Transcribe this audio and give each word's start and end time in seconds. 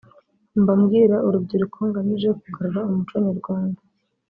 Mba 0.61 0.73
mbwira 0.79 1.15
urubyiruko 1.27 1.77
ngamije 1.89 2.29
kugarura 2.41 2.81
umuco 2.89 3.15
nyarwanda 3.25 3.79